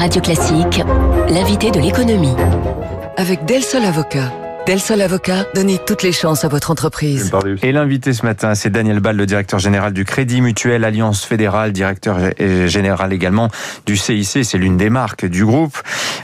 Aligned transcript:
Radio 0.00 0.22
Classique, 0.22 0.82
l'invité 1.28 1.70
de 1.70 1.78
l'économie. 1.78 2.34
Avec 3.18 3.44
Del 3.44 3.62
Sol 3.62 3.84
Avocat. 3.84 4.32
Del 4.70 4.78
Sol 4.78 5.00
Avocat, 5.00 5.46
donnez 5.52 5.80
toutes 5.84 6.04
les 6.04 6.12
chances 6.12 6.44
à 6.44 6.48
votre 6.48 6.70
entreprise. 6.70 7.32
Et 7.64 7.72
l'invité 7.72 8.12
ce 8.12 8.24
matin, 8.24 8.54
c'est 8.54 8.70
Daniel 8.70 9.00
Ball, 9.00 9.16
le 9.16 9.26
directeur 9.26 9.58
général 9.58 9.92
du 9.92 10.04
Crédit 10.04 10.40
Mutuel 10.40 10.84
Alliance 10.84 11.24
Fédérale, 11.24 11.72
directeur 11.72 12.18
général 12.66 13.12
également 13.12 13.48
du 13.84 13.96
CIC. 13.96 14.44
C'est 14.44 14.58
l'une 14.58 14.76
des 14.76 14.88
marques 14.88 15.26
du 15.26 15.44
groupe. 15.44 15.76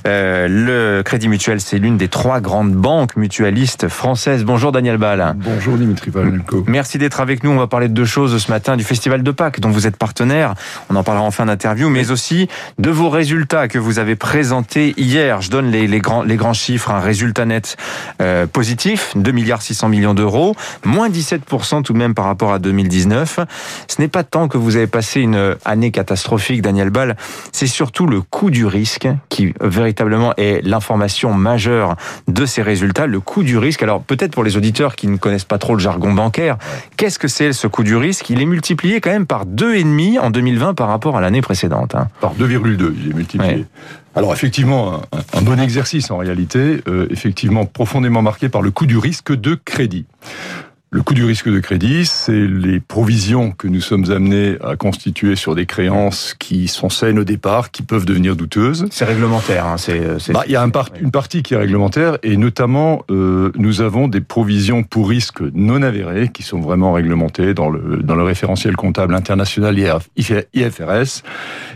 Euh, 0.06 0.46
le 0.46 1.02
Crédit 1.02 1.28
Mutuel, 1.28 1.60
c'est 1.60 1.78
l'une 1.78 1.96
des 1.96 2.06
trois 2.06 2.38
grandes 2.38 2.70
banques 2.70 3.16
mutualistes 3.16 3.88
françaises. 3.88 4.44
Bonjour 4.44 4.70
Daniel 4.70 4.98
Ball. 4.98 5.34
Bonjour 5.38 5.76
Dimitri 5.76 6.12
Palenko. 6.12 6.62
Merci 6.68 6.98
d'être 6.98 7.20
avec 7.20 7.42
nous. 7.42 7.50
On 7.50 7.58
va 7.58 7.66
parler 7.66 7.88
de 7.88 7.94
deux 7.94 8.04
choses 8.04 8.40
ce 8.40 8.48
matin, 8.52 8.76
du 8.76 8.84
Festival 8.84 9.24
de 9.24 9.30
Pâques 9.32 9.58
dont 9.58 9.70
vous 9.70 9.88
êtes 9.88 9.96
partenaire. 9.96 10.54
On 10.88 10.94
en 10.94 11.02
parlera 11.02 11.26
en 11.26 11.32
fin 11.32 11.46
d'interview, 11.46 11.88
mais 11.88 12.12
aussi 12.12 12.46
de 12.78 12.90
vos 12.90 13.10
résultats 13.10 13.66
que 13.66 13.80
vous 13.80 13.98
avez 13.98 14.14
présentés 14.14 14.94
hier. 14.96 15.40
Je 15.40 15.50
donne 15.50 15.72
les, 15.72 15.88
les 15.88 15.98
grands, 15.98 16.22
les 16.22 16.36
grands 16.36 16.54
chiffres. 16.54 16.92
Un 16.92 17.00
résultat 17.00 17.44
net 17.44 17.76
euh, 18.22 18.35
positif, 18.52 19.12
2 19.16 19.32
milliards 19.32 19.62
600 19.62 19.88
millions 19.88 20.14
d'euros, 20.14 20.54
moins 20.84 21.08
17% 21.08 21.82
tout 21.82 21.92
de 21.92 21.98
même 21.98 22.14
par 22.14 22.24
rapport 22.24 22.52
à 22.52 22.58
2019. 22.58 23.40
Ce 23.88 24.00
n'est 24.00 24.08
pas 24.08 24.24
tant 24.24 24.48
que 24.48 24.58
vous 24.58 24.76
avez 24.76 24.86
passé 24.86 25.20
une 25.20 25.56
année 25.64 25.90
catastrophique, 25.90 26.62
Daniel 26.62 26.90
Ball, 26.90 27.16
c'est 27.52 27.66
surtout 27.66 28.06
le 28.06 28.20
coût 28.20 28.50
du 28.50 28.66
risque 28.66 29.08
qui 29.28 29.54
véritablement 29.60 30.34
est 30.36 30.64
l'information 30.64 31.32
majeure 31.34 31.96
de 32.28 32.46
ces 32.46 32.62
résultats, 32.62 33.06
le 33.06 33.20
coût 33.20 33.42
du 33.42 33.58
risque. 33.58 33.82
Alors 33.82 34.02
peut-être 34.02 34.32
pour 34.32 34.44
les 34.44 34.56
auditeurs 34.56 34.96
qui 34.96 35.06
ne 35.08 35.16
connaissent 35.16 35.44
pas 35.44 35.58
trop 35.58 35.74
le 35.74 35.80
jargon 35.80 36.12
bancaire, 36.12 36.56
qu'est-ce 36.96 37.18
que 37.18 37.28
c'est 37.28 37.52
ce 37.52 37.66
coût 37.66 37.82
du 37.82 37.96
risque? 37.96 38.30
Il 38.30 38.40
est 38.40 38.46
multiplié 38.46 39.00
quand 39.00 39.10
même 39.10 39.26
par 39.26 39.46
2,5 39.46 40.20
en 40.20 40.30
2020 40.30 40.74
par 40.74 40.88
rapport 40.88 41.16
à 41.16 41.20
l'année 41.20 41.42
précédente. 41.42 41.94
Hein. 41.94 42.08
Par 42.20 42.34
2,2, 42.34 42.94
il 42.98 43.10
est 43.10 43.14
multiplié. 43.14 43.66
Alors 44.16 44.32
effectivement, 44.32 45.02
un, 45.34 45.42
bon 45.42 45.60
exercice 45.60 46.10
en 46.10 46.16
réalité, 46.16 46.80
euh, 46.88 47.06
effectivement 47.10 47.66
profondément 47.66 48.22
marqué 48.22 48.48
par 48.48 48.62
le 48.62 48.70
coût 48.70 48.86
du 48.86 48.96
risque 48.96 49.30
de 49.34 49.54
crédit. 49.54 50.06
Le 50.96 51.02
coût 51.02 51.12
du 51.12 51.26
risque 51.26 51.50
de 51.50 51.60
crédit, 51.60 52.06
c'est 52.06 52.32
les 52.32 52.80
provisions 52.80 53.50
que 53.50 53.68
nous 53.68 53.82
sommes 53.82 54.10
amenés 54.10 54.56
à 54.64 54.76
constituer 54.76 55.36
sur 55.36 55.54
des 55.54 55.66
créances 55.66 56.34
qui 56.38 56.68
sont 56.68 56.88
saines 56.88 57.18
au 57.18 57.24
départ, 57.24 57.70
qui 57.70 57.82
peuvent 57.82 58.06
devenir 58.06 58.34
douteuses. 58.34 58.86
C'est 58.90 59.04
réglementaire. 59.04 59.66
Hein, 59.66 59.76
c'est, 59.76 60.00
bah, 60.32 60.44
il 60.46 60.52
y 60.52 60.56
a 60.56 60.62
un 60.62 60.70
une 60.98 61.10
partie 61.10 61.42
qui 61.42 61.52
est 61.52 61.58
réglementaire 61.58 62.16
et 62.22 62.38
notamment 62.38 63.04
euh, 63.10 63.52
nous 63.56 63.82
avons 63.82 64.08
des 64.08 64.22
provisions 64.22 64.84
pour 64.84 65.10
risques 65.10 65.42
non 65.52 65.82
avérés 65.82 66.30
qui 66.30 66.42
sont 66.42 66.60
vraiment 66.60 66.94
réglementées 66.94 67.52
dans 67.52 67.68
le, 67.68 67.98
dans 68.02 68.14
le 68.14 68.22
référentiel 68.22 68.74
comptable 68.74 69.14
international 69.14 69.78
IFRS 70.16 71.22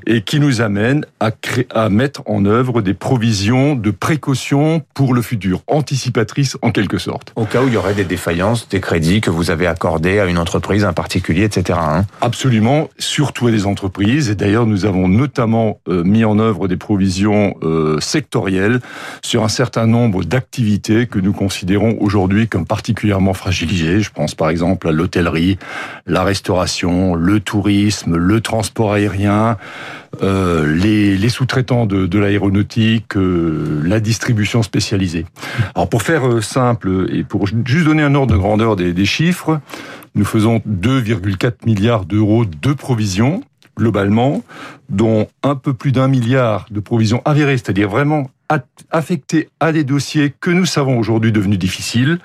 et 0.07 0.23
qui 0.23 0.41
nous 0.41 0.63
amènent 0.63 1.05
à, 1.21 1.31
créer, 1.31 1.67
à 1.75 1.91
mettre 1.91 2.23
en 2.25 2.47
œuvre 2.47 2.81
des 2.81 2.95
provisions 2.95 3.75
de 3.75 3.91
précaution 3.91 4.83
pour 4.95 5.13
le 5.13 5.21
futur, 5.21 5.61
anticipatrices 5.67 6.57
en 6.63 6.71
quelque 6.71 6.97
sorte. 6.97 7.35
Au 7.37 7.45
cas 7.45 7.63
où 7.63 7.69
il 7.69 7.75
y 7.75 7.77
aurait 7.77 7.93
des 7.93 8.05
défaillances 8.05 8.67
des 8.71 8.81
crédits 8.81 9.10
que 9.19 9.31
vous 9.31 9.51
avez 9.51 9.67
accordé 9.67 10.21
à 10.21 10.27
une 10.27 10.39
entreprise, 10.39 10.85
un 10.85 10.93
particulier, 10.93 11.43
etc. 11.43 11.79
Hein. 11.83 12.05
Absolument, 12.21 12.89
surtout 12.99 13.49
à 13.49 13.51
des 13.51 13.67
entreprises. 13.67 14.31
Et 14.31 14.37
d'ailleurs, 14.37 14.67
nous 14.67 14.85
avons 14.85 15.09
notamment 15.09 15.81
euh, 15.89 16.05
mis 16.05 16.25
en 16.25 16.39
œuvre 16.39 16.69
des 16.69 16.77
provisions 16.77 17.57
euh, 17.63 17.99
sectorielles 17.99 18.81
sur 19.23 19.43
un 19.43 19.49
certain 19.49 19.87
nombre 19.87 20.23
d'activités 20.23 21.09
que 21.09 21.19
nous 21.19 21.33
considérons 21.33 21.97
aujourd'hui 22.01 22.47
comme 22.47 22.67
particulièrement 22.67 23.35
fragilisées. 23.35 24.01
Je 24.01 24.11
pense 24.13 24.37
par 24.37 24.51
exemple 24.51 24.87
à 24.87 24.93
l'hôtellerie, 24.93 25.59
la 26.07 26.23
restauration, 26.23 27.17
le 27.17 27.41
tourisme, 27.41 28.17
le 28.17 28.41
transport 28.41 28.93
aérien, 28.93 29.57
euh, 30.23 30.73
les, 30.77 31.29
sous-traitants 31.29 31.87
de, 31.87 32.19
l'aéronautique, 32.19 33.15
la 33.15 34.01
distribution 34.01 34.63
spécialisée. 34.63 35.25
Alors 35.75 35.89
pour 35.89 36.03
faire 36.03 36.43
simple 36.43 37.09
et 37.13 37.23
pour 37.23 37.47
juste 37.47 37.87
donner 37.87 38.03
un 38.03 38.15
ordre 38.15 38.35
de 38.35 38.39
grandeur 38.39 38.77
des, 38.77 38.90
des 38.93 39.07
chiffres, 39.07 39.61
nous 40.15 40.25
faisons 40.25 40.59
2,4 40.69 41.67
milliards 41.67 42.05
d'euros 42.05 42.45
de 42.45 42.73
provisions 42.73 43.43
globalement, 43.77 44.43
dont 44.91 45.29
un 45.43 45.55
peu 45.55 45.73
plus 45.73 45.93
d'un 45.93 46.09
milliard 46.09 46.67
de 46.71 46.81
provisions 46.81 47.23
avérées, 47.25 47.57
c'est-à-dire 47.57 47.89
vraiment 47.89 48.31
affectées 48.91 49.49
à 49.61 49.73
des 49.73 49.85
dossiers 49.85 50.35
que 50.39 50.51
nous 50.51 50.67
savons 50.67 50.99
aujourd'hui 50.99 51.33
devenus 51.33 51.59
difficiles, 51.59 52.19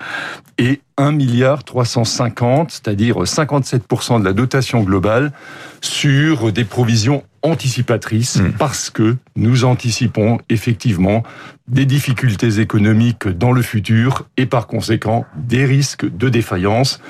et 0.58 0.80
1 0.98 1.12
milliard 1.12 1.64
350, 1.64 2.72
c'est-à-dire 2.72 3.22
57% 3.22 4.20
de 4.20 4.24
la 4.24 4.32
dotation 4.32 4.82
globale 4.82 5.32
sur 5.80 6.52
des 6.52 6.64
provisions 6.64 7.22
anticipatrices 7.46 8.36
hmm. 8.36 8.52
parce 8.58 8.90
que 8.90 9.16
nous 9.36 9.64
anticipons 9.64 10.38
effectivement 10.48 11.22
des 11.68 11.86
difficultés 11.86 12.60
économiques 12.60 13.28
dans 13.28 13.52
le 13.52 13.62
futur 13.62 14.26
et 14.36 14.46
par 14.46 14.66
conséquent 14.66 15.24
des 15.36 15.64
risques 15.64 16.06
de 16.16 16.28
défaillance 16.28 17.00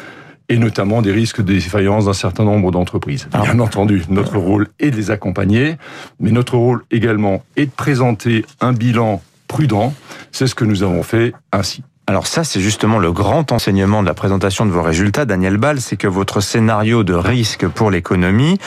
et 0.48 0.58
notamment 0.58 1.02
des 1.02 1.12
risques 1.12 1.42
de 1.42 1.54
défaillance 1.54 2.04
d'un 2.04 2.12
certain 2.12 2.44
nombre 2.44 2.70
d'entreprises. 2.70 3.28
Bien 3.32 3.58
entendu, 3.58 4.02
notre 4.08 4.38
rôle 4.38 4.68
est 4.78 4.90
de 4.90 4.96
les 4.96 5.10
accompagner, 5.10 5.76
mais 6.20 6.30
notre 6.30 6.56
rôle 6.56 6.84
également 6.90 7.42
est 7.56 7.66
de 7.66 7.70
présenter 7.70 8.44
un 8.60 8.72
bilan 8.72 9.22
prudent. 9.48 9.92
C'est 10.30 10.46
ce 10.46 10.54
que 10.54 10.64
nous 10.64 10.82
avons 10.82 11.02
fait 11.02 11.32
ainsi. 11.52 11.82
Alors 12.08 12.28
ça, 12.28 12.44
c'est 12.44 12.60
justement 12.60 13.00
le 13.00 13.10
grand 13.10 13.50
enseignement 13.50 14.00
de 14.00 14.06
la 14.06 14.14
présentation 14.14 14.64
de 14.64 14.70
vos 14.70 14.80
résultats, 14.82 15.24
Daniel 15.24 15.56
Ball, 15.56 15.80
c'est 15.80 15.96
que 15.96 16.06
votre 16.06 16.40
scénario 16.40 17.02
de 17.02 17.14
risque 17.14 17.66
pour 17.66 17.90
l'économie, 17.90 18.60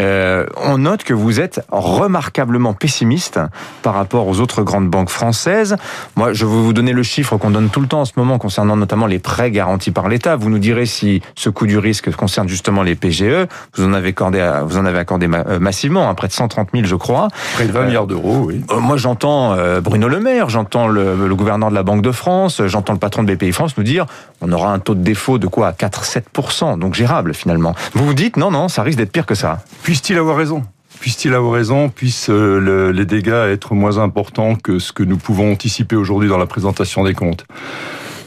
euh, 0.00 0.46
on 0.56 0.78
note 0.78 1.04
que 1.04 1.12
vous 1.12 1.38
êtes 1.38 1.60
remarquablement 1.70 2.72
pessimiste 2.72 3.40
par 3.82 3.92
rapport 3.92 4.26
aux 4.26 4.40
autres 4.40 4.62
grandes 4.62 4.88
banques 4.88 5.10
françaises. 5.10 5.76
Moi, 6.16 6.32
je 6.32 6.46
vais 6.46 6.50
vous 6.50 6.72
donner 6.72 6.92
le 6.94 7.02
chiffre 7.02 7.36
qu'on 7.36 7.50
donne 7.50 7.68
tout 7.68 7.82
le 7.82 7.88
temps 7.88 8.00
en 8.00 8.04
ce 8.06 8.14
moment 8.16 8.38
concernant 8.38 8.74
notamment 8.74 9.04
les 9.04 9.18
prêts 9.18 9.50
garantis 9.50 9.90
par 9.90 10.08
l'État. 10.08 10.36
Vous 10.36 10.48
nous 10.48 10.58
direz 10.58 10.86
si 10.86 11.20
ce 11.34 11.50
coût 11.50 11.66
du 11.66 11.76
risque 11.76 12.10
concerne 12.16 12.48
justement 12.48 12.82
les 12.82 12.94
PGE. 12.94 13.48
Vous 13.74 13.84
en 13.84 13.92
avez 13.92 14.08
accordé, 14.08 14.62
vous 14.64 14.78
en 14.78 14.86
avez 14.86 14.98
accordé 14.98 15.28
euh, 15.30 15.58
massivement, 15.58 16.08
hein, 16.08 16.14
près 16.14 16.28
de 16.28 16.32
130 16.32 16.70
000, 16.72 16.86
je 16.86 16.96
crois. 16.96 17.28
Près 17.52 17.66
de 17.66 17.72
20 17.72 17.84
milliards 17.84 18.06
d'euros, 18.06 18.44
oui. 18.46 18.64
Euh, 18.70 18.80
moi, 18.80 18.96
j'entends 18.96 19.56
Bruno 19.82 20.08
Le 20.08 20.20
Maire, 20.20 20.48
j'entends 20.48 20.88
le, 20.88 21.26
le 21.28 21.34
gouverneur 21.34 21.68
de 21.68 21.74
la 21.74 21.82
Banque 21.82 22.00
de 22.00 22.12
France, 22.12 22.62
j'entends 22.78 22.92
le 22.92 23.00
patron 23.00 23.24
de 23.24 23.34
BPI 23.34 23.52
France 23.52 23.76
nous 23.76 23.82
dire 23.82 24.06
on 24.40 24.52
aura 24.52 24.72
un 24.72 24.78
taux 24.78 24.94
de 24.94 25.02
défaut 25.02 25.38
de 25.38 25.48
quoi? 25.48 25.72
4-7%, 25.72 26.78
donc 26.78 26.94
gérable 26.94 27.34
finalement. 27.34 27.74
Vous 27.94 28.06
vous 28.06 28.14
dites 28.14 28.36
non, 28.36 28.52
non, 28.52 28.68
ça 28.68 28.84
risque 28.84 28.98
d'être 28.98 29.10
pire 29.10 29.26
que 29.26 29.34
ça. 29.34 29.64
Puisse-t-il 29.82 30.16
avoir 30.16 30.36
raison? 30.36 30.62
Puisse-t-il 31.00 31.34
avoir 31.34 31.52
raison? 31.52 31.88
Puissent 31.88 32.30
euh, 32.30 32.92
les 32.92 33.04
dégâts 33.04 33.50
être 33.50 33.74
moins 33.74 33.98
importants 33.98 34.54
que 34.54 34.78
ce 34.78 34.92
que 34.92 35.02
nous 35.02 35.16
pouvons 35.16 35.52
anticiper 35.52 35.96
aujourd'hui 35.96 36.28
dans 36.28 36.38
la 36.38 36.46
présentation 36.46 37.02
des 37.02 37.14
comptes? 37.14 37.46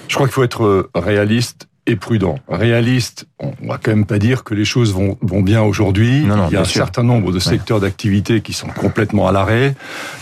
Je 0.09 0.15
crois 0.15 0.27
qu'il 0.27 0.33
faut 0.33 0.43
être 0.43 0.65
euh, 0.65 0.89
réaliste 0.93 1.67
et 1.87 1.95
prudent. 1.95 2.35
Réaliste, 2.49 3.27
on 3.39 3.53
va 3.67 3.77
quand 3.81 3.91
même 3.91 4.05
pas 4.05 4.19
dire 4.19 4.43
que 4.43 4.53
les 4.53 4.65
choses 4.65 4.93
vont, 4.93 5.17
vont 5.21 5.41
bien 5.41 5.61
aujourd'hui. 5.61 6.23
Il 6.23 6.53
y 6.53 6.57
a 6.57 6.61
un 6.61 6.65
certain 6.65 7.03
nombre 7.03 7.31
de 7.31 7.39
secteurs 7.39 7.79
d'activité 7.79 8.41
qui 8.41 8.53
sont 8.53 8.67
complètement 8.67 9.27
à 9.27 9.31
l'arrêt, 9.31 9.75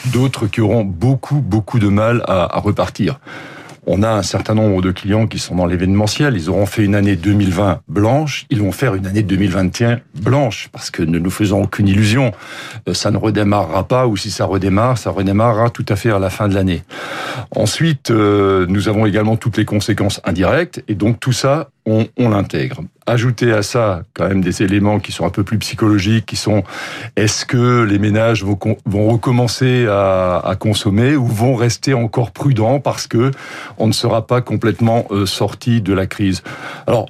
d'autres 0.06 0.48
qui 0.48 0.62
auront 0.62 0.86
beaucoup, 0.86 1.42
beaucoup 1.42 1.80
de 1.80 1.88
mal 1.88 2.24
à, 2.28 2.56
à 2.56 2.60
repartir. 2.60 3.20
On 3.92 4.04
a 4.04 4.10
un 4.12 4.22
certain 4.22 4.54
nombre 4.54 4.84
de 4.84 4.92
clients 4.92 5.26
qui 5.26 5.40
sont 5.40 5.56
dans 5.56 5.66
l'événementiel. 5.66 6.36
Ils 6.36 6.48
auront 6.48 6.68
fait 6.68 6.86
une 6.86 6.94
année 6.94 7.16
2020 7.16 7.82
blanche. 7.88 8.46
Ils 8.52 8.62
vont 8.62 8.72
faire 8.72 8.94
une 8.94 9.08
année 9.08 9.24
2021 9.24 10.02
blanche 10.22 10.70
parce 10.72 10.92
que 10.92 11.02
ne 11.02 11.18
nous 11.18 11.32
faisons 11.32 11.64
aucune 11.64 11.88
illusion. 11.88 12.32
Euh, 12.88 12.94
ça 12.94 13.10
ne 13.10 13.18
redémarrera 13.18 13.88
pas 13.88 14.06
ou 14.06 14.16
si 14.16 14.30
ça 14.30 14.46
redémarre, 14.46 15.00
ça 15.00 15.10
redémarrera 15.10 15.72
tout 15.72 15.86
à 15.90 15.96
fait 15.96 16.12
à 16.12 16.20
la 16.20 16.30
fin 16.30 16.48
de 16.48 16.54
l'année. 16.54 16.84
Ensuite, 17.56 18.12
euh, 18.12 18.68
nous 18.70 18.90
avons 18.90 19.08
également 19.08 19.38
toutes 19.38 19.58
les 19.58 19.66
conséquences 19.66 20.22
indirectes 20.24 20.84
et 20.88 20.94
donc 20.94 21.20
tout 21.20 21.34
ça, 21.34 21.70
on, 21.90 22.08
on 22.18 22.30
l'intègre. 22.30 22.82
Ajouter 23.06 23.52
à 23.52 23.64
ça 23.64 24.04
quand 24.14 24.28
même 24.28 24.42
des 24.42 24.62
éléments 24.62 25.00
qui 25.00 25.12
sont 25.12 25.26
un 25.26 25.30
peu 25.32 25.44
plus 25.44 25.58
psychologiques, 25.58 26.28
qui 26.28 26.36
sont 26.36 26.64
est-ce 27.16 27.46
que 27.46 27.84
les 27.84 27.98
ménages 27.98 28.44
vont, 28.44 28.60
vont 28.86 29.10
recommencer 29.10 29.88
à, 29.88 30.38
à, 30.38 30.56
consommer 30.56 31.16
ou 31.16 31.26
vont 31.26 31.56
rester 31.56 31.94
encore 31.94 32.32
prudents 32.32 32.80
parce 32.80 33.08
que 33.08 33.32
on 33.78 33.88
ne 33.88 33.94
sera 33.94 34.28
pas 34.28 34.42
complètement 34.42 35.08
euh, 35.12 35.26
sorti 35.26 35.82
de 35.82 35.94
la 35.94 36.06
crise? 36.06 36.44
Alors 36.86 37.08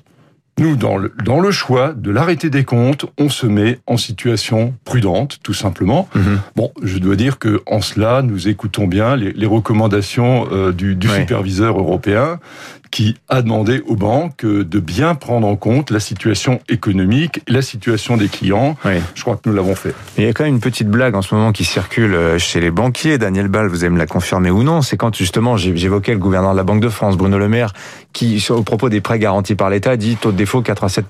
nous, 0.60 0.76
dans 0.76 0.98
le, 0.98 1.14
dans 1.24 1.40
le 1.40 1.52
choix 1.52 1.94
de 1.94 2.12
l'arrêté 2.12 2.50
des 2.50 2.66
comptes, 2.66 3.06
on 3.18 3.30
se 3.30 3.48
met 3.48 3.80
en 3.88 3.96
situation 3.96 4.74
prudente, 4.84 5.40
tout 5.42 5.54
simplement. 5.54 6.10
Mhm. 6.14 6.40
Bon, 6.56 6.72
je 6.84 6.98
dois 6.98 7.16
dire 7.16 7.40
que 7.40 7.62
en 7.66 7.80
cela, 7.80 8.22
nous 8.22 8.50
écoutons 8.50 8.86
bien 8.86 9.16
les, 9.16 9.32
les 9.32 9.46
recommandations 9.46 10.48
euh, 10.52 10.74
du, 10.74 10.96
du 10.96 11.08
superviseur 11.08 11.80
européen, 11.80 12.40
qui 12.92 13.16
a 13.28 13.42
demandé 13.42 13.82
aux 13.88 13.96
banques 13.96 14.46
de 14.46 14.80
bien 14.80 15.16
prendre 15.16 15.48
en 15.48 15.56
compte 15.56 15.92
la 15.92 16.00
situation 16.00 16.60
économique, 16.70 17.42
la 17.48 17.62
situation 17.62 18.18
des 18.18 18.28
clients. 18.28 18.76
Je 19.16 19.22
crois 19.22 19.36
que 19.36 19.48
nous 19.48 19.56
l'avons 19.56 19.76
fait. 19.76 19.94
Il 20.18 20.24
y 20.24 20.28
a 20.28 20.34
quand 20.34 20.44
même 20.44 20.56
une 20.56 20.60
petite 20.60 20.90
blague 20.90 21.16
en 21.16 21.22
ce 21.22 21.34
moment 21.34 21.52
qui 21.52 21.66
circule 21.66 22.14
euh, 22.14 22.38
chez 22.40 22.60
les 22.60 22.72
banquiers. 22.72 23.18
Daniel 23.18 23.48
Ball, 23.48 23.68
vous 23.68 23.84
allez 23.84 23.94
me 23.94 23.98
la 23.98 24.08
confirmer 24.08 24.50
ou 24.50 24.64
non. 24.64 24.82
C'est 24.82 24.98
quand 24.98 25.16
justement 25.16 25.58
j'évoquais 25.58 26.14
le 26.14 26.20
gouverneur 26.20 26.52
de 26.52 26.58
la 26.58 26.64
Banque 26.64 26.82
de 26.82 26.90
France, 26.90 27.18
Bruno 27.18 27.38
Le 27.38 27.50
Maire, 27.50 27.74
qui, 28.14 28.46
au 28.50 28.64
propos 28.64 28.90
des 28.90 29.02
prêts 29.02 29.20
garantis 29.20 29.56
par 29.56 29.70
l'État, 29.70 29.98
dit 29.98 30.16
taux 30.16 30.32
de 30.32 30.38
défaut 30.38 30.62
4 30.62 30.84
à 30.84 30.90
7 30.90 31.06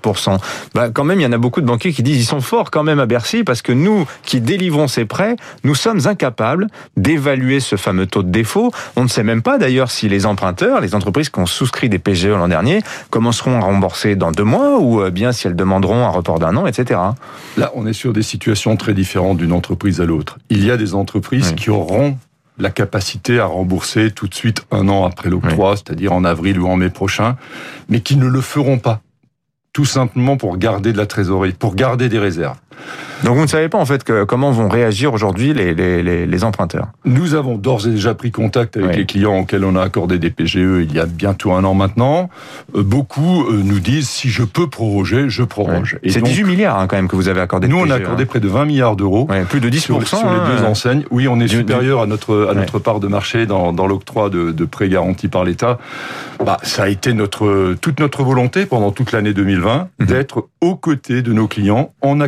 bah, 0.73 0.89
quand 0.93 1.03
même, 1.03 1.19
il 1.19 1.23
y 1.23 1.25
en 1.25 1.31
a 1.31 1.37
beaucoup 1.37 1.61
de 1.61 1.65
banquiers 1.65 1.93
qui 1.93 2.03
disent 2.03 2.19
ils 2.19 2.25
sont 2.25 2.41
forts 2.41 2.71
quand 2.71 2.83
même 2.83 2.99
à 2.99 3.05
Bercy 3.05 3.43
parce 3.43 3.61
que 3.61 3.71
nous, 3.71 4.05
qui 4.23 4.41
délivrons 4.41 4.87
ces 4.87 5.05
prêts, 5.05 5.35
nous 5.63 5.75
sommes 5.75 6.07
incapables 6.07 6.67
d'évaluer 6.97 7.59
ce 7.59 7.75
fameux 7.75 8.05
taux 8.05 8.23
de 8.23 8.31
défaut. 8.31 8.71
On 8.95 9.03
ne 9.03 9.07
sait 9.07 9.23
même 9.23 9.41
pas 9.41 9.57
d'ailleurs 9.57 9.91
si 9.91 10.09
les 10.09 10.25
emprunteurs, 10.25 10.81
les 10.81 10.95
entreprises 10.95 11.29
qui 11.29 11.39
ont 11.39 11.45
souscrit 11.69 11.89
des 11.89 11.99
PGE 11.99 12.27
l'an 12.27 12.47
dernier, 12.47 12.81
commenceront 13.11 13.57
à 13.57 13.59
rembourser 13.59 14.15
dans 14.15 14.31
deux 14.31 14.43
mois 14.43 14.79
ou 14.79 15.01
euh, 15.01 15.11
bien 15.11 15.31
si 15.31 15.45
elles 15.45 15.55
demanderont 15.55 16.03
un 16.03 16.09
report 16.09 16.39
d'un 16.39 16.55
an, 16.57 16.65
etc. 16.65 16.99
Là, 17.57 17.71
on 17.75 17.85
est 17.85 17.93
sur 17.93 18.11
des 18.11 18.23
situations 18.23 18.75
très 18.75 18.95
différentes 18.95 19.37
d'une 19.37 19.51
entreprise 19.51 20.01
à 20.01 20.05
l'autre. 20.05 20.39
Il 20.49 20.65
y 20.65 20.71
a 20.71 20.77
des 20.77 20.95
entreprises 20.95 21.53
qui 21.55 21.69
auront 21.69 22.17
la 22.57 22.71
capacité 22.71 23.39
à 23.39 23.45
rembourser 23.45 24.11
tout 24.11 24.27
de 24.27 24.33
suite 24.33 24.65
un 24.71 24.89
an 24.89 25.05
après 25.05 25.29
l'octroi, 25.29 25.75
c'est-à-dire 25.77 26.11
en 26.11 26.25
avril 26.25 26.59
ou 26.59 26.67
en 26.67 26.75
mai 26.75 26.89
prochain, 26.89 27.37
mais 27.87 28.01
qui 28.01 28.17
ne 28.17 28.25
le 28.25 28.41
feront 28.41 28.79
pas 28.79 29.01
tout 29.71 29.85
simplement 29.85 30.35
pour 30.35 30.57
garder 30.57 30.91
de 30.91 30.97
la 30.97 31.05
trésorerie, 31.05 31.53
pour 31.53 31.75
garder 31.75 32.09
des 32.09 32.19
réserves. 32.19 32.57
Donc 33.23 33.35
vous 33.35 33.41
ne 33.41 33.47
savez 33.47 33.67
pas 33.67 33.77
en 33.77 33.85
fait 33.85 34.03
que, 34.03 34.23
comment 34.23 34.51
vont 34.51 34.69
réagir 34.69 35.13
aujourd'hui 35.13 35.53
les, 35.53 35.73
les, 35.73 36.25
les, 36.25 36.43
emprunteurs 36.43 36.87
Nous 37.03 37.35
avons 37.35 37.57
d'ores 37.57 37.85
et 37.85 37.91
déjà 37.91 38.13
pris 38.13 38.31
contact 38.31 38.77
avec 38.77 38.95
les 38.95 39.05
clients 39.05 39.39
auxquels 39.39 39.65
on 39.65 39.75
a 39.75 39.81
accordé 39.81 40.19
des 40.19 40.29
PGE 40.29 40.55
il 40.55 40.93
y 40.93 40.99
a 40.99 41.05
bientôt 41.05 41.51
un 41.51 41.63
an 41.65 41.73
maintenant. 41.73 42.29
Euh, 42.75 42.83
beaucoup 42.83 43.43
euh, 43.43 43.61
nous 43.63 43.79
disent 43.79 44.07
si 44.07 44.29
je 44.29 44.43
peux 44.43 44.67
proroger, 44.67 45.29
je 45.29 45.43
proroge. 45.43 45.97
C'est 46.07 46.23
18 46.23 46.43
milliards 46.45 46.79
hein, 46.79 46.87
quand 46.87 46.95
même 46.95 47.09
que 47.09 47.15
vous 47.15 47.27
avez 47.27 47.41
accordé. 47.41 47.67
Nous 47.67 47.77
on 47.77 47.89
a 47.89 47.95
accordé 47.95 48.23
hein. 48.23 48.27
près 48.27 48.39
de 48.39 48.47
20 48.47 48.65
milliards 48.65 48.95
d'euros. 48.95 49.27
plus 49.49 49.59
de 49.59 49.69
10% 49.69 49.79
sur, 49.79 50.07
sur 50.07 50.17
les 50.17 50.39
deux 50.39 50.63
hein. 50.63 50.69
enseignes. 50.69 51.03
Oui, 51.11 51.27
on 51.27 51.39
est 51.39 51.47
supérieur 51.47 52.01
à 52.01 52.05
notre 52.05 52.47
à 52.49 52.53
notre 52.53 52.79
part 52.79 52.99
de 52.99 53.07
marché 53.07 53.45
dans, 53.45 53.73
dans 53.73 53.87
l'octroi 53.87 54.29
de, 54.29 54.51
de 54.51 54.65
prêts 54.65 54.89
garantis 54.89 55.27
par 55.27 55.43
l'État. 55.43 55.77
Bah, 56.45 56.57
ça 56.63 56.83
a 56.83 56.87
été 56.87 57.13
notre 57.13 57.75
toute 57.81 57.99
notre 57.99 58.23
volonté 58.23 58.65
pendant 58.65 58.91
toute 58.91 59.11
l'année 59.11 59.33
2020 59.33 59.89
mhm. 59.99 60.05
d'être 60.05 60.47
aux 60.61 60.75
côtés 60.75 61.21
de 61.21 61.33
nos 61.33 61.47
clients 61.47 61.93
en 62.01 62.21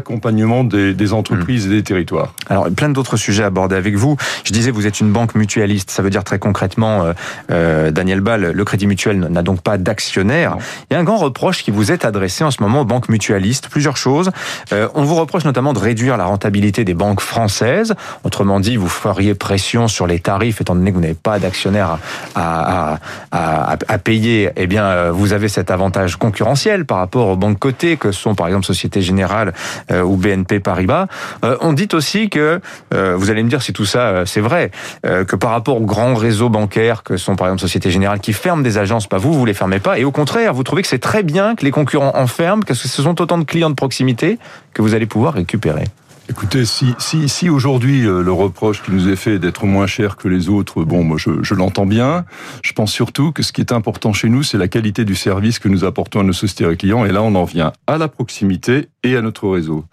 des 0.63 0.93
des, 0.93 1.13
entreprises 1.13 1.67
et 1.67 1.69
des 1.69 1.83
territoires. 1.83 2.33
Alors, 2.49 2.69
plein 2.69 2.89
d'autres 2.89 3.17
sujets 3.17 3.43
abordés 3.43 3.75
avec 3.75 3.95
vous. 3.95 4.17
Je 4.43 4.53
disais, 4.53 4.71
vous 4.71 4.87
êtes 4.87 4.99
une 4.99 5.11
banque 5.11 5.35
mutualiste. 5.35 5.91
Ça 5.91 6.01
veut 6.01 6.09
dire 6.09 6.23
très 6.23 6.39
concrètement, 6.39 7.03
euh, 7.03 7.13
euh 7.51 7.91
Daniel 7.91 8.21
Ball, 8.21 8.51
le 8.51 8.65
Crédit 8.65 8.87
Mutuel 8.87 9.19
n'a 9.19 9.41
donc 9.41 9.61
pas 9.61 9.77
d'actionnaire. 9.77 10.57
Il 10.89 10.93
y 10.93 10.97
a 10.97 10.99
un 10.99 11.03
grand 11.03 11.17
reproche 11.17 11.63
qui 11.63 11.71
vous 11.71 11.91
est 11.91 12.05
adressé 12.05 12.43
en 12.43 12.51
ce 12.51 12.61
moment 12.61 12.81
aux 12.81 12.85
banques 12.85 13.09
mutualistes. 13.09 13.69
Plusieurs 13.69 13.97
choses. 13.97 14.31
Euh, 14.71 14.87
on 14.95 15.03
vous 15.03 15.15
reproche 15.15 15.45
notamment 15.45 15.73
de 15.73 15.79
réduire 15.79 16.17
la 16.17 16.25
rentabilité 16.25 16.83
des 16.83 16.93
banques 16.93 17.21
françaises. 17.21 17.93
Autrement 18.23 18.59
dit, 18.59 18.77
vous 18.77 18.89
feriez 18.89 19.35
pression 19.35 19.87
sur 19.87 20.07
les 20.07 20.19
tarifs, 20.19 20.61
étant 20.61 20.75
donné 20.75 20.91
que 20.91 20.95
vous 20.95 21.01
n'avez 21.01 21.13
pas 21.13 21.39
d'actionnaire 21.39 21.99
à, 22.35 22.93
à, 22.93 22.99
à, 23.31 23.77
à, 23.87 23.97
payer. 23.97 24.51
Eh 24.55 24.67
bien, 24.67 25.11
vous 25.11 25.33
avez 25.33 25.47
cet 25.47 25.71
avantage 25.71 26.15
concurrentiel 26.15 26.85
par 26.85 26.97
rapport 26.97 27.27
aux 27.27 27.37
banques 27.37 27.59
cotées, 27.59 27.97
que 27.97 28.11
sont 28.11 28.35
par 28.35 28.47
exemple 28.47 28.65
Société 28.65 29.01
Générale 29.01 29.53
ou 29.91 30.15
BNP 30.17 30.30
par 30.37 30.59
Paribas. 30.61 31.07
Euh, 31.43 31.57
on 31.61 31.73
dit 31.73 31.89
aussi 31.93 32.29
que, 32.29 32.61
euh, 32.93 33.15
vous 33.17 33.29
allez 33.29 33.43
me 33.43 33.49
dire 33.49 33.61
si 33.61 33.73
tout 33.73 33.85
ça 33.85 33.99
euh, 33.99 34.25
c'est 34.25 34.41
vrai, 34.41 34.71
que 35.03 35.35
par 35.35 35.51
rapport 35.51 35.77
aux 35.81 35.85
grands 35.85 36.13
réseaux 36.13 36.49
bancaires 36.49 37.03
que 37.03 37.17
sont 37.17 37.35
par 37.35 37.47
exemple 37.47 37.61
Société 37.61 37.91
Générale 37.91 38.19
qui 38.19 38.33
ferment 38.33 38.63
des 38.63 38.77
agences, 38.77 39.07
pas 39.07 39.17
vous, 39.17 39.33
vous 39.33 39.45
les 39.45 39.53
fermez 39.53 39.79
pas, 39.79 39.99
et 39.99 40.03
au 40.03 40.11
contraire, 40.11 40.53
vous 40.53 40.63
trouvez 40.63 40.81
que 40.81 40.87
c'est 40.87 40.99
très 40.99 41.23
bien 41.23 41.55
que 41.55 41.65
les 41.65 41.71
concurrents 41.71 42.13
en 42.15 42.27
ferment, 42.27 42.63
parce 42.65 42.81
que 42.81 42.87
ce 42.87 43.01
sont 43.01 43.21
autant 43.21 43.37
de 43.37 43.43
clients 43.43 43.69
de 43.69 43.75
proximité 43.75 44.39
que 44.73 44.81
vous 44.81 44.93
allez 44.93 45.05
pouvoir 45.05 45.33
récupérer. 45.33 45.85
Écoutez, 46.29 46.65
si, 46.65 46.93
si, 46.97 47.27
si 47.27 47.49
aujourd'hui 47.49 48.03
le 48.03 48.31
reproche 48.31 48.83
qui 48.83 48.91
nous 48.91 49.09
est 49.09 49.15
fait 49.15 49.39
d'être 49.39 49.65
moins 49.65 49.87
cher 49.87 50.15
que 50.15 50.27
les 50.27 50.49
autres, 50.49 50.83
bon, 50.83 51.03
moi 51.03 51.17
je, 51.17 51.43
je 51.43 51.53
l'entends 51.53 51.85
bien. 51.85 52.25
Je 52.63 52.71
pense 52.73 52.91
surtout 52.91 53.31
que 53.31 53.43
ce 53.43 53.51
qui 53.51 53.59
est 53.59 53.73
important 53.73 54.13
chez 54.13 54.29
nous, 54.29 54.43
c'est 54.43 54.57
la 54.57 54.67
qualité 54.67 55.03
du 55.03 55.15
service 55.15 55.59
que 55.59 55.67
nous 55.67 55.83
apportons 55.83 56.21
à 56.21 56.23
nos 56.23 56.33
sociétés 56.33 56.71
et 56.71 56.77
clients. 56.77 57.05
Et 57.05 57.11
là, 57.11 57.21
on 57.21 57.35
en 57.35 57.43
vient 57.43 57.73
à 57.87 57.97
la 57.97 58.07
proximité 58.07 58.87
et 59.03 59.17
à 59.17 59.21
notre 59.21 59.49
réseau. 59.49 59.85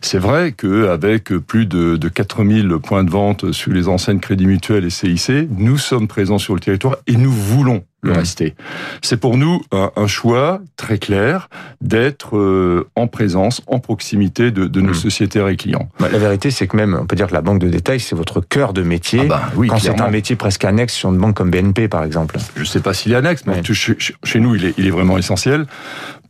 C'est 0.00 0.18
vrai 0.18 0.52
qu'avec 0.52 1.36
plus 1.38 1.66
de, 1.66 1.96
de 1.96 2.08
4000 2.08 2.78
points 2.82 3.04
de 3.04 3.10
vente 3.10 3.52
sur 3.52 3.72
les 3.72 3.88
enseignes 3.88 4.20
Crédit 4.20 4.46
Mutuel 4.46 4.84
et 4.84 4.90
CIC, 4.90 5.48
nous 5.56 5.78
sommes 5.78 6.08
présents 6.08 6.38
sur 6.38 6.54
le 6.54 6.60
territoire 6.60 6.96
et 7.06 7.16
nous 7.16 7.32
voulons 7.32 7.84
le 8.06 8.12
mmh. 8.12 8.16
rester. 8.16 8.54
C'est 9.02 9.16
pour 9.16 9.36
nous 9.36 9.62
un, 9.72 10.06
choix 10.06 10.60
très 10.76 10.98
clair 10.98 11.48
d'être 11.80 12.36
euh, 12.36 12.88
en 12.94 13.06
présence, 13.06 13.60
en 13.66 13.80
proximité 13.80 14.50
de, 14.50 14.66
de 14.66 14.80
nos 14.80 14.92
mmh. 14.92 14.94
sociétaires 14.94 15.48
et 15.48 15.56
clients. 15.56 15.88
Bah, 15.98 16.08
la 16.10 16.18
vérité, 16.18 16.50
c'est 16.50 16.66
que 16.66 16.76
même, 16.76 16.96
on 17.00 17.06
peut 17.06 17.16
dire 17.16 17.26
que 17.26 17.34
la 17.34 17.42
banque 17.42 17.58
de 17.58 17.68
détail, 17.68 18.00
c'est 18.00 18.14
votre 18.14 18.40
cœur 18.40 18.72
de 18.72 18.82
métier. 18.82 19.20
Ah 19.24 19.28
bah, 19.28 19.42
oui, 19.56 19.68
quand 19.68 19.78
c'est 19.78 20.00
un 20.00 20.10
métier 20.10 20.36
presque 20.36 20.64
annexe 20.64 20.94
sur 20.94 21.10
une 21.10 21.18
banque 21.18 21.36
comme 21.36 21.50
BNP, 21.50 21.88
par 21.88 22.04
exemple. 22.04 22.36
Je 22.54 22.60
ne 22.60 22.66
sais 22.66 22.80
pas 22.80 22.94
s'il 22.94 23.12
est 23.12 23.16
annexe, 23.16 23.44
mais 23.46 23.62
chez, 23.64 23.96
chez, 23.98 24.40
nous, 24.40 24.54
il 24.54 24.66
est, 24.66 24.74
il 24.78 24.86
est 24.86 24.90
vraiment 24.90 25.18
essentiel. 25.18 25.66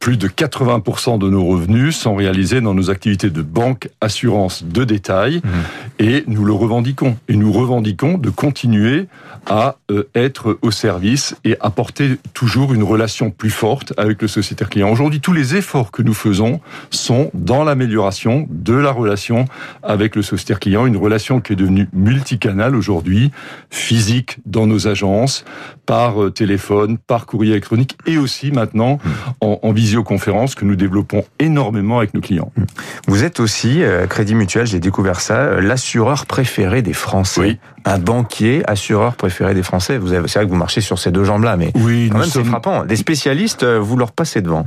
Plus 0.00 0.16
de 0.16 0.28
80% 0.28 1.18
de 1.18 1.28
nos 1.28 1.44
revenus 1.44 1.96
sont 1.96 2.14
réalisés 2.14 2.60
dans 2.60 2.74
nos 2.74 2.90
activités 2.90 3.30
de 3.30 3.42
banque, 3.42 3.88
assurance, 4.00 4.64
de 4.64 4.84
détail, 4.84 5.38
mmh. 5.42 6.02
et 6.02 6.24
nous 6.26 6.44
le 6.44 6.52
revendiquons. 6.52 7.16
Et 7.28 7.36
nous 7.36 7.52
revendiquons 7.52 8.18
de 8.18 8.30
continuer 8.30 9.06
à 9.46 9.76
euh, 9.90 10.08
être 10.14 10.58
au 10.62 10.70
service 10.70 11.36
et 11.44 11.56
apporter 11.60 12.16
toujours 12.34 12.74
une 12.74 12.82
relation 12.82 13.30
plus 13.30 13.50
forte 13.50 13.92
avec 13.96 14.20
le 14.20 14.28
sociétaire 14.28 14.68
client. 14.68 14.90
Aujourd'hui, 14.90 15.20
tous 15.20 15.32
les 15.32 15.54
efforts 15.54 15.92
que 15.92 16.02
nous 16.02 16.14
faisons 16.14 16.60
sont 16.90 17.30
dans 17.32 17.64
l'amélioration 17.64 18.46
de 18.50 18.74
la 18.74 18.90
relation 18.90 19.44
avec 19.82 20.16
le 20.16 20.22
sociétaire 20.22 20.58
client, 20.58 20.86
une 20.86 20.96
relation 20.96 21.40
qui 21.40 21.52
est 21.52 21.56
devenue 21.56 21.88
multicanale 21.92 22.74
aujourd'hui, 22.74 23.30
physique 23.70 24.38
dans 24.46 24.66
nos 24.66 24.88
agences, 24.88 25.44
par 25.86 26.22
euh, 26.22 26.30
téléphone, 26.30 26.98
par 26.98 27.26
courrier 27.26 27.52
électronique 27.52 27.96
et 28.06 28.18
aussi 28.18 28.50
maintenant 28.50 28.94
mmh. 28.96 29.10
en, 29.40 29.60
en 29.62 29.72
visioconférence 29.86 30.56
que 30.56 30.64
nous 30.64 30.74
développons 30.74 31.24
énormément 31.38 31.98
avec 31.98 32.12
nos 32.12 32.20
clients. 32.20 32.50
Mmh. 32.56 32.62
Vous 33.06 33.22
êtes 33.22 33.38
aussi, 33.38 33.82
euh, 33.82 34.06
Crédit 34.06 34.34
Mutuel, 34.34 34.66
j'ai 34.66 34.80
découvert 34.80 35.20
ça, 35.20 35.60
l'assureur 35.60 36.26
préféré 36.26 36.82
des 36.82 36.92
Français. 36.92 37.40
Oui. 37.40 37.58
Un 37.84 37.98
banquier, 37.98 38.68
assureur 38.68 39.14
préféré 39.14 39.54
des 39.54 39.62
Français. 39.62 39.96
Vous 39.96 40.12
avez, 40.12 40.26
c'est 40.26 40.40
vrai 40.40 40.46
que 40.46 40.50
vous 40.50 40.56
marchez 40.56 40.80
sur 40.80 40.98
ces 40.98 41.12
deux 41.12 41.22
jambes-là, 41.22 41.56
mais 41.56 41.70
oui, 41.76 42.08
quand 42.10 42.18
même 42.18 42.28
c'est 42.28 42.42
frappant. 42.42 42.82
Les 42.82 42.96
spécialistes, 42.96 43.62
euh, 43.62 43.78
vous 43.78 43.96
leur 43.96 44.10
passez 44.10 44.42
devant. 44.42 44.66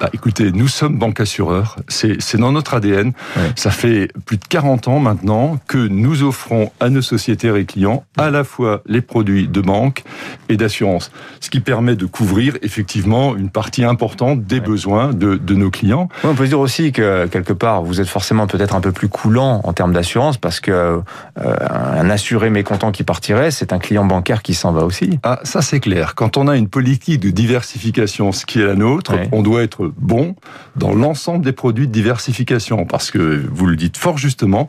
Bah, 0.00 0.10
écoutez, 0.12 0.50
nous 0.50 0.66
sommes 0.66 0.98
banque 0.98 1.20
assureur, 1.20 1.76
c'est 1.88 2.36
dans 2.36 2.52
notre 2.52 2.74
ADN. 2.74 3.12
Ça 3.56 3.70
fait 3.70 4.08
plus 4.26 4.38
de 4.38 4.44
40 4.48 4.88
ans 4.88 4.98
maintenant 4.98 5.58
que 5.68 5.78
nous 5.78 6.22
offrons 6.22 6.72
à 6.80 6.90
nos 6.90 7.02
sociétaires 7.02 7.56
et 7.56 7.64
clients 7.64 8.04
à 8.16 8.30
la 8.30 8.44
fois 8.44 8.82
les 8.86 9.00
produits 9.00 9.46
de 9.46 9.60
banque 9.60 10.02
et 10.48 10.56
d'assurance, 10.56 11.10
ce 11.40 11.48
qui 11.48 11.60
permet 11.60 11.96
de 11.96 12.06
couvrir 12.06 12.56
effectivement 12.62 13.36
une 13.36 13.50
partie 13.50 13.84
importante 13.84 14.44
des 14.44 14.60
besoins 14.60 15.12
de, 15.12 15.36
de, 15.36 15.54
nos 15.54 15.70
clients. 15.70 16.08
on 16.24 16.34
peut 16.34 16.46
dire 16.46 16.60
aussi 16.60 16.92
que 16.92 17.26
quelque 17.26 17.52
part, 17.52 17.82
vous 17.82 18.00
êtes 18.00 18.08
forcément 18.08 18.46
peut-être 18.46 18.74
un 18.74 18.80
peu 18.80 18.92
plus 18.92 19.08
coulant 19.08 19.60
en 19.64 19.72
termes 19.72 19.92
d'assurance 19.92 20.38
parce 20.38 20.60
que 20.60 20.70
euh, 20.70 21.00
un 21.38 22.10
assuré 22.10 22.50
mécontent 22.50 22.90
qui 22.90 23.04
partirait, 23.04 23.50
c'est 23.50 23.72
un 23.72 23.78
client 23.78 24.04
bancaire 24.04 24.42
qui 24.42 24.54
s'en 24.54 24.72
va 24.72 24.84
aussi. 24.84 25.18
Ah, 25.22 25.40
ça 25.44 25.62
c'est 25.62 25.80
clair. 25.80 26.14
Quand 26.14 26.36
on 26.36 26.48
a 26.48 26.56
une 26.56 26.68
politique 26.68 27.20
de 27.20 27.30
diversification, 27.30 28.32
ce 28.32 28.44
qui 28.44 28.60
est 28.60 28.66
la 28.66 28.74
nôtre, 28.74 29.14
on 29.32 29.42
doit 29.42 29.62
être 29.62 29.83
bon 29.96 30.36
dans 30.76 30.94
l'ensemble 30.94 31.44
des 31.44 31.52
produits 31.52 31.86
de 31.86 31.92
diversification. 31.92 32.86
Parce 32.86 33.10
que, 33.10 33.44
vous 33.50 33.66
le 33.66 33.76
dites 33.76 33.96
fort 33.96 34.18
justement, 34.18 34.68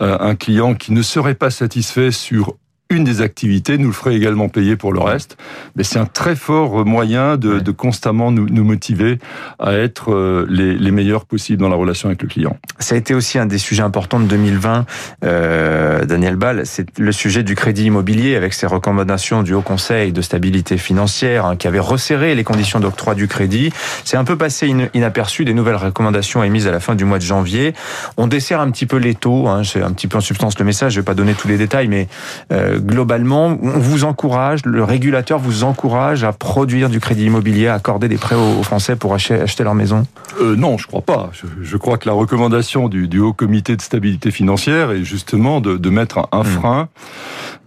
euh, 0.00 0.16
un 0.20 0.34
client 0.34 0.74
qui 0.74 0.92
ne 0.92 1.02
serait 1.02 1.34
pas 1.34 1.50
satisfait 1.50 2.10
sur 2.10 2.56
une 2.90 3.04
des 3.04 3.20
activités, 3.20 3.76
nous 3.76 3.88
le 3.88 3.92
ferait 3.92 4.16
également 4.16 4.48
payer 4.48 4.74
pour 4.74 4.94
le 4.94 5.00
reste. 5.00 5.36
Mais 5.76 5.84
c'est 5.84 5.98
un 5.98 6.06
très 6.06 6.34
fort 6.34 6.86
moyen 6.86 7.36
de, 7.36 7.58
de 7.58 7.70
constamment 7.70 8.30
nous, 8.30 8.48
nous, 8.48 8.64
motiver 8.64 9.18
à 9.58 9.74
être 9.74 10.14
euh, 10.14 10.46
les, 10.48 10.74
les, 10.74 10.90
meilleurs 10.90 11.26
possibles 11.26 11.60
dans 11.60 11.68
la 11.68 11.76
relation 11.76 12.08
avec 12.08 12.22
le 12.22 12.28
client. 12.28 12.56
Ça 12.78 12.94
a 12.94 12.98
été 12.98 13.14
aussi 13.14 13.38
un 13.38 13.44
des 13.44 13.58
sujets 13.58 13.82
importants 13.82 14.20
de 14.20 14.24
2020, 14.24 14.86
euh, 15.22 16.06
Daniel 16.06 16.36
Ball, 16.36 16.62
c'est 16.64 16.98
le 16.98 17.12
sujet 17.12 17.42
du 17.42 17.54
crédit 17.54 17.84
immobilier 17.84 18.36
avec 18.36 18.54
ses 18.54 18.66
recommandations 18.66 19.42
du 19.42 19.52
Haut 19.52 19.60
Conseil 19.60 20.12
de 20.12 20.22
stabilité 20.22 20.78
financière 20.78 21.44
hein, 21.44 21.56
qui 21.56 21.68
avait 21.68 21.78
resserré 21.78 22.34
les 22.34 22.44
conditions 22.44 22.80
d'octroi 22.80 23.14
du 23.14 23.28
crédit. 23.28 23.70
C'est 24.04 24.16
un 24.16 24.24
peu 24.24 24.38
passé 24.38 24.72
inaperçu 24.94 25.44
des 25.44 25.52
nouvelles 25.52 25.76
recommandations 25.76 26.42
émises 26.42 26.66
à 26.66 26.70
la 26.70 26.80
fin 26.80 26.94
du 26.94 27.04
mois 27.04 27.18
de 27.18 27.24
janvier. 27.24 27.74
On 28.16 28.28
dessert 28.28 28.62
un 28.62 28.70
petit 28.70 28.86
peu 28.86 28.96
les 28.96 29.14
taux, 29.14 29.46
hein, 29.46 29.62
c'est 29.62 29.82
un 29.82 29.92
petit 29.92 30.06
peu 30.06 30.16
en 30.16 30.22
substance 30.22 30.58
le 30.58 30.64
message, 30.64 30.94
je 30.94 31.00
vais 31.00 31.04
pas 31.04 31.14
donner 31.14 31.34
tous 31.34 31.48
les 31.48 31.58
détails, 31.58 31.88
mais 31.88 32.08
euh, 32.50 32.77
globalement, 32.80 33.58
on 33.62 33.78
vous 33.78 34.04
encourage, 34.04 34.64
le 34.64 34.84
régulateur 34.84 35.38
vous 35.38 35.64
encourage 35.64 36.24
à 36.24 36.32
produire 36.32 36.88
du 36.88 37.00
crédit 37.00 37.26
immobilier, 37.26 37.68
à 37.68 37.74
accorder 37.74 38.08
des 38.08 38.16
prêts 38.16 38.36
aux 38.36 38.62
Français 38.62 38.96
pour 38.96 39.14
acheter, 39.14 39.64
leur 39.64 39.74
maison? 39.74 40.06
Euh, 40.40 40.56
Non, 40.56 40.78
je 40.78 40.86
crois 40.86 41.02
pas. 41.02 41.30
Je, 41.62 41.76
crois 41.76 41.98
que 41.98 42.08
la 42.08 42.14
recommandation 42.14 42.88
du, 42.88 43.18
Haut 43.18 43.32
Comité 43.32 43.76
de 43.76 43.82
stabilité 43.82 44.30
financière 44.30 44.90
est 44.90 45.04
justement 45.04 45.60
de, 45.60 45.90
mettre 45.90 46.28
un, 46.32 46.42
hmm. 46.42 46.44
frein 46.44 46.88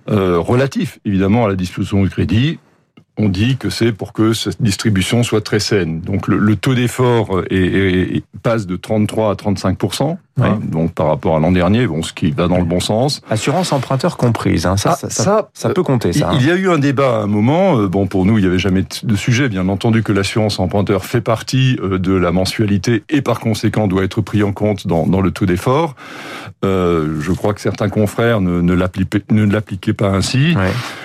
euh, 0.10 0.39
relatif, 0.39 1.00
évidemment, 1.06 1.46
à 1.46 1.50
la 1.50 1.56
disposition 1.56 2.01
du 2.03 2.10
crédit 2.10 2.60
on 3.22 3.30
dit 3.30 3.58
que 3.58 3.70
c'est 3.70 3.92
pour 3.92 4.13
que 4.13 4.34
cette 4.34 4.62
distribution 4.62 5.24
soit 5.24 5.42
très 5.42 5.60
saine. 5.60 6.01
Donc 6.01 6.28
le, 6.28 6.56
taux 6.56 6.75
d'effort 6.75 7.42
passe 8.44 8.66
de 8.66 8.75
33 8.75 9.32
à 9.32 9.36
35 9.36 9.78
Hein, 10.40 10.60
donc 10.63 10.94
par 10.94 11.08
rapport 11.08 11.36
à 11.36 11.40
l'an 11.40 11.51
dernier, 11.51 11.86
bon, 11.88 12.01
ce 12.04 12.13
qui 12.13 12.32
va 12.32 12.48
dans 12.48 12.58
le 12.58 12.63
bon 12.63 12.80
sens. 12.80 13.22
Assurance 13.30 13.74
emprunteur 13.74 14.18
comprise, 14.18 14.66
hein, 14.66 14.78
ça, 14.78 14.98
ah, 15.01 15.08
ça, 15.10 15.50
ça, 15.54 15.70
peut 15.70 15.84
compter. 15.84 16.13
Ça, 16.13 16.32
il 16.34 16.46
y 16.46 16.50
a 16.50 16.56
eu 16.56 16.70
un 16.70 16.78
débat 16.78 17.18
à 17.20 17.24
un 17.24 17.28
moment. 17.28 17.78
Euh, 17.78 17.88
bon, 17.88 18.08
pour 18.08 18.25
nous, 18.25 18.38
il 18.38 18.42
n'y 18.42 18.48
avait 18.48 18.60
jamais 18.60 18.84
de 19.04 19.16
sujet. 19.16 19.50
Bien 19.50 19.68
entendu 19.68 20.04
que 20.04 20.13
l'assurance 20.13 20.60
emprunteur 20.60 21.06
fait 21.06 21.22
partie 21.22 21.78
euh, 21.84 22.00
de 22.00 22.13
la 22.13 22.32
mensualité 22.32 23.04
et 23.10 23.22
par 23.22 23.40
conséquent 23.40 23.88
doit 23.88 24.04
être 24.04 24.22
pris 24.22 24.42
en 24.42 24.54
compte 24.54 24.88
dans, 24.88 25.06
dans 25.06 25.22
le 25.22 25.32
taux 25.32 25.46
d'effort. 25.46 25.96
Euh, 26.63 27.20
je 27.20 27.32
crois 27.34 27.54
que 27.54 27.62
certains 27.62 27.90
confrères 27.90 28.40
ne, 28.42 28.62
ne 28.62 28.74
l'appliquaient 28.74 29.94
pas 29.94 30.10
ainsi. 30.10 30.56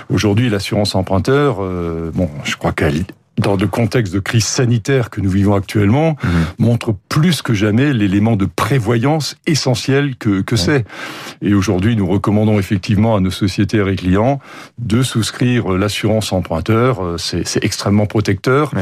Aujourd'hui, 0.09 0.49
l'assurance 0.51 0.95
emprunteur, 0.95 1.59
euh, 1.61 2.11
bon, 2.15 2.29
je 2.45 2.57
crois 2.57 2.73
qu'elle 2.73 3.05
dans 3.39 3.57
le 3.57 3.67
contexte 3.67 4.15
de 4.15 4.19
crise 4.19 4.47
sanitaire 4.47 5.11
que 5.11 5.21
nous 5.21 5.29
vivons 5.29 5.55
actuellement, 5.55 6.17
mhm. 6.23 6.67
montre 6.67 6.95
plus 7.17 7.41
que 7.41 7.55
jamais 7.55 7.95
l'élément 7.95 8.37
de 8.37 8.45
prévoyance 8.45 9.37
essentiel 9.47 10.17
que, 10.17 10.43
que 10.43 10.55
c'est. 10.55 10.85
Et 11.41 11.55
aujourd'hui, 11.55 11.97
nous 11.97 12.07
recommandons 12.07 12.59
effectivement 12.59 13.17
à 13.17 13.21
nos 13.21 13.31
sociétaires 13.31 13.89
et 13.89 13.97
clients 13.97 14.39
de 14.77 15.03
souscrire 15.03 15.71
l'assurance 15.71 16.35
emprunteur. 16.35 17.03
Euh, 17.03 17.17
c'est 17.17 17.65
extrêmement 17.65 18.05
protecteur 18.05 18.73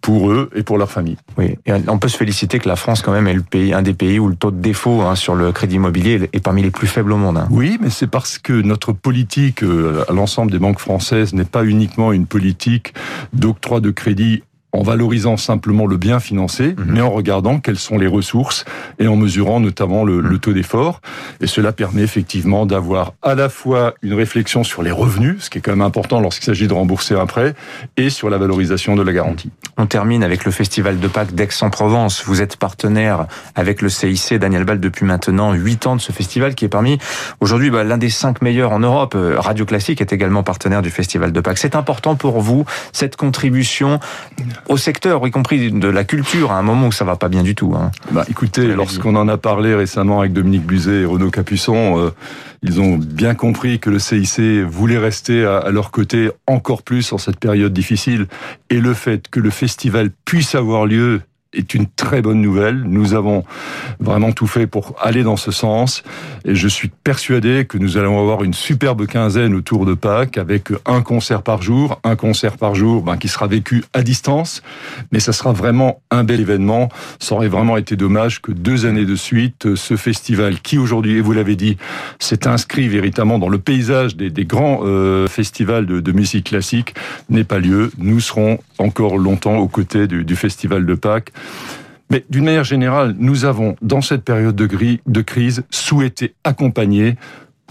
pour 0.00 0.30
eux 0.30 0.48
et 0.54 0.62
pour 0.62 0.78
leur 0.78 0.90
famille. 0.90 1.18
Oui, 1.36 1.58
et 1.66 1.72
on 1.86 1.98
peut 1.98 2.08
se 2.08 2.16
féliciter 2.16 2.58
que 2.60 2.66
la 2.66 2.76
France, 2.76 3.02
quand 3.02 3.12
même, 3.12 3.28
est 3.28 3.34
le 3.34 3.42
pays, 3.42 3.74
un 3.74 3.82
des 3.82 3.92
pays 3.92 4.18
où 4.18 4.26
le 4.26 4.36
taux 4.36 4.52
de 4.52 4.60
défaut 4.62 5.02
hein, 5.02 5.14
sur 5.14 5.34
le 5.34 5.52
crédit 5.52 5.74
immobilier 5.74 6.30
est 6.32 6.40
parmi 6.40 6.62
les 6.62 6.70
plus 6.70 6.86
faibles 6.86 7.12
au 7.12 7.18
monde. 7.18 7.36
Hein. 7.36 7.48
Oui, 7.50 7.76
mais 7.78 7.90
c'est 7.90 8.06
parce 8.06 8.38
que 8.38 8.54
notre 8.54 8.94
politique 8.94 9.62
euh, 9.62 10.02
à 10.08 10.14
l'ensemble 10.14 10.50
des 10.50 10.58
banques 10.58 10.78
françaises 10.78 11.34
n'est 11.34 11.44
pas 11.44 11.62
uniquement 11.62 12.14
une 12.14 12.24
politique 12.24 12.94
d'octroi 13.34 13.80
de 13.80 13.90
crédit 13.90 14.44
en 14.72 14.82
valorisant 14.82 15.36
simplement 15.36 15.86
le 15.86 15.96
bien 15.96 16.18
financé, 16.18 16.74
mhm. 16.76 16.86
mais 16.86 17.00
en 17.00 17.10
regardant 17.10 17.60
quelles 17.60 17.78
sont 17.78 17.98
les 17.98 18.06
ressources 18.06 18.64
et 18.98 19.06
en 19.06 19.16
mesurant 19.16 19.60
notamment 19.60 20.04
le, 20.04 20.22
mhm. 20.22 20.38
taux 20.38 20.52
d'effort. 20.52 21.00
Et 21.40 21.46
cela 21.46 21.72
permet 21.72 22.02
effectivement 22.02 22.66
d'avoir 22.66 23.12
à 23.22 23.34
la 23.34 23.48
fois 23.48 23.94
une 24.02 24.14
réflexion 24.14 24.64
sur 24.64 24.82
les 24.82 24.90
revenus, 24.90 25.44
ce 25.44 25.50
qui 25.50 25.58
est 25.58 25.60
quand 25.60 25.72
même 25.72 25.82
important 25.82 26.20
lorsqu'il 26.20 26.44
s'agit 26.44 26.68
de 26.68 26.72
rembourser 26.72 27.14
un 27.14 27.26
prêt, 27.26 27.54
et 27.96 28.10
sur 28.10 28.30
la 28.30 28.38
valorisation 28.38 28.96
de 28.96 29.02
la 29.02 29.12
garantie. 29.12 29.50
On 29.76 29.86
termine 29.86 30.22
avec 30.22 30.44
le 30.44 30.50
Festival 30.50 30.98
de 30.98 31.08
Pâques 31.08 31.34
d'Aix-en-Provence. 31.34 32.24
Vous 32.24 32.40
êtes 32.40 32.56
partenaire 32.56 33.26
avec 33.54 33.82
le 33.82 33.88
CIC 33.88 34.34
Daniel 34.34 34.64
Ball 34.64 34.80
depuis 34.80 35.04
maintenant 35.04 35.52
8 35.52 35.86
ans 35.86 35.96
de 35.96 36.00
ce 36.00 36.12
festival 36.12 36.54
qui 36.54 36.64
est 36.64 36.68
parmi 36.68 36.98
aujourd'hui 37.40 37.70
bah, 37.70 37.84
l'un 37.84 37.98
des 37.98 38.10
cinq 38.10 38.42
meilleurs 38.42 38.72
en 38.72 38.80
Europe. 38.80 39.14
Euh, 39.14 39.38
Radio 39.38 39.64
Classique 39.64 40.00
est 40.00 40.12
également 40.12 40.42
partenaire 40.42 40.82
du 40.82 40.90
Festival 40.90 41.32
de 41.32 41.40
Pâques. 41.40 41.58
C'est 41.58 41.76
important 41.76 42.14
pour 42.14 42.40
vous 42.40 42.64
cette 42.92 43.16
contribution 43.16 44.00
au 44.68 44.76
secteur, 44.76 45.26
y 45.26 45.30
compris 45.30 45.70
de 45.70 45.88
la 45.88 46.04
culture, 46.04 46.52
à 46.52 46.58
un 46.58 46.62
moment 46.62 46.88
où 46.88 46.92
ça 46.92 47.04
va 47.04 47.16
pas 47.16 47.28
bien 47.28 47.42
du 47.42 47.54
tout. 47.54 47.74
Hein. 47.76 47.90
Bah, 48.10 48.24
écoutez, 48.28 48.68
lorsqu'on 48.68 49.16
en 49.16 49.28
a 49.28 49.36
parlé 49.36 49.74
récemment 49.74 50.20
avec 50.20 50.32
Dominique 50.32 50.64
Buzet 50.66 51.02
et 51.02 51.04
Renaud 51.04 51.30
Capuçon, 51.30 51.98
euh, 51.98 52.10
ils 52.62 52.80
ont 52.80 52.96
bien 52.96 53.34
compris 53.34 53.80
que 53.80 53.90
le 53.90 53.98
CIC 53.98 54.64
voulait 54.64 54.98
rester 54.98 55.44
à, 55.44 55.70
leur 55.70 55.90
côté 55.90 56.30
encore 56.46 56.82
plus 56.82 57.12
en 57.12 57.18
cette 57.18 57.38
période 57.38 57.72
difficile. 57.72 58.26
Et 58.70 58.80
le 58.80 58.94
fait 58.94 59.28
que 59.28 59.40
le 59.40 59.50
festival 59.50 60.10
puisse 60.24 60.54
avoir 60.54 60.86
lieu 60.86 61.22
est 61.52 61.74
une 61.74 61.86
très 61.86 62.22
bonne 62.22 62.40
nouvelle. 62.40 62.82
Nous 62.84 63.14
avons 63.14 63.44
vraiment 64.00 64.32
tout 64.32 64.46
fait 64.46 64.66
pour 64.66 64.94
aller 65.00 65.22
dans 65.22 65.36
ce 65.36 65.50
sens 65.50 66.02
et 66.44 66.54
je 66.54 66.68
suis 66.68 66.88
persuadé 66.88 67.66
que 67.66 67.78
nous 67.78 67.96
allons 67.96 68.18
avoir 68.18 68.42
une 68.42 68.54
superbe 68.54 69.06
quinzaine 69.06 69.54
autour 69.54 69.86
de 69.86 69.94
Pâques 69.94 70.38
avec 70.38 70.68
un 70.86 71.02
concert 71.02 71.42
par 71.42 71.62
jour, 71.62 72.00
un 72.04 72.16
concert 72.16 72.56
par 72.56 72.74
jour 72.74 73.02
ben, 73.02 73.16
qui 73.16 73.28
sera 73.28 73.46
vécu 73.46 73.84
à 73.92 74.02
distance, 74.02 74.62
mais 75.12 75.20
ça 75.20 75.32
sera 75.32 75.52
vraiment 75.52 76.00
un 76.10 76.24
bel 76.24 76.40
événement. 76.40 76.88
Ça 77.18 77.34
aurait 77.34 77.48
vraiment 77.48 77.76
été 77.76 77.96
dommage 77.96 78.40
que 78.40 78.52
deux 78.52 78.86
années 78.86 79.04
de 79.04 79.16
suite, 79.16 79.74
ce 79.74 79.96
festival 79.96 80.60
qui 80.60 80.78
aujourd'hui, 80.78 81.16
et 81.16 81.20
vous 81.20 81.32
l'avez 81.32 81.56
dit, 81.56 81.76
s'est 82.18 82.46
inscrit 82.46 82.88
véritablement 82.88 83.38
dans 83.38 83.48
le 83.48 83.58
paysage 83.58 84.16
des, 84.16 84.44
grands 84.44 84.80
euh, 84.84 85.28
festivals 85.28 85.86
de, 85.86 86.12
musique 86.12 86.46
classique, 86.46 86.94
n'ait 87.30 87.44
pas 87.44 87.58
lieu. 87.58 87.90
Nous 87.98 88.20
serons 88.20 88.58
encore 88.78 89.16
longtemps 89.18 89.56
aux 89.56 89.68
côtés 89.68 90.06
du 90.06 90.36
festival 90.36 90.84
de 90.84 90.94
Pâques. 90.94 91.32
Mais 92.10 92.24
d'une 92.28 92.44
manière 92.44 92.64
générale, 92.64 93.14
nous 93.18 93.46
avons, 93.46 93.76
dans 93.80 94.02
cette 94.02 94.22
période 94.22 94.54
de, 94.54 94.68
de 95.06 95.20
crise, 95.22 95.64
souhaité 95.70 96.34
accompagner 96.44 97.16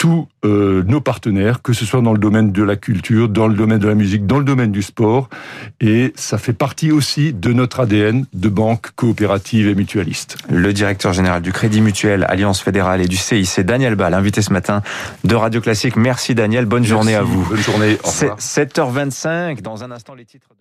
tous 0.02 0.28
euh, 0.46 0.82
nos 0.88 1.00
partenaires, 1.00 1.62
que 1.62 1.74
ce 1.74 1.86
soit 1.86 2.02
dans 2.02 2.14
le 2.14 2.18
domaine 2.18 2.52
de 2.52 2.64
la 2.64 2.76
culture, 2.76 3.30
dans 3.30 3.48
le 3.48 3.54
domaine 3.54 3.78
de 3.78 3.88
la 3.88 3.94
musique, 3.94 4.26
dans 4.26 4.40
le 4.40 4.44
domaine 4.44 4.72
du 4.72 4.82
sport. 4.82 5.30
Et 5.80 6.12
ça 6.16 6.40
fait 6.40 6.54
partie 6.54 6.92
aussi 6.92 7.34
de 7.34 7.54
notre 7.54 7.82
ADN 7.82 8.26
de 8.34 8.50
banque 8.50 8.90
coopérative 8.96 9.68
et 9.68 9.76
mutualiste. 9.76 10.38
Le 10.50 10.74
directeur 10.74 11.14
général 11.14 11.44
du 11.44 11.54
Crédit 11.54 11.82
Mutuel, 11.82 12.26
Alliance 12.28 12.62
Fédérale 12.62 13.02
et 13.02 13.08
du 13.08 13.16
CIC, 13.16 13.60
Daniel 13.60 13.94
Ball, 13.94 14.16
invité 14.16 14.42
ce 14.42 14.52
matin 14.52 14.82
de 15.24 15.36
Radio 15.36 15.62
Classique. 15.62 15.96
Merci 15.96 16.34
Daniel, 16.34 16.66
bonne 16.66 16.84
journée 16.84 17.14
à 17.14 17.22
vous. 17.22 17.46
Bonne 17.48 17.60
journée, 17.60 18.00
au 18.04 18.08
revoir. 18.08 18.40
7h25, 18.40 19.62
dans 19.62 19.84
un 19.84 19.92
instant 19.92 20.16
les 20.16 20.26
titres 20.26 20.48
de... 20.50 20.60